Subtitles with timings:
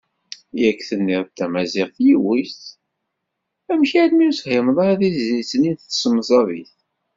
[0.61, 2.61] Yak tenniḍ-d tamaziɣt yiwet,
[3.71, 4.77] amek armi ur tefhimeḍ
[5.09, 6.71] tizlit-nni s temẓabit?